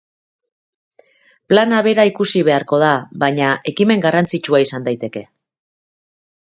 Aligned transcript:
Plana 1.53 1.81
bera 1.89 2.05
ikusi 2.13 2.43
beharko 2.49 2.81
da, 2.85 2.89
baina 3.25 3.53
ekimen 3.75 4.05
garrantzitsua 4.09 4.67
izan 4.69 4.89
daiteke. 4.91 5.27